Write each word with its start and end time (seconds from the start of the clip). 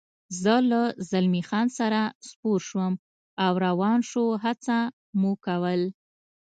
زه 0.41 0.53
له 0.69 0.81
زلمی 1.09 1.43
خان 1.49 1.67
سره 1.79 2.01
سپور 2.29 2.59
شوم 2.69 2.93
او 3.43 3.51
روان 3.65 3.99
شو، 4.09 4.25
هڅه 4.43 4.77
مو 5.19 5.31
کول. 5.45 5.81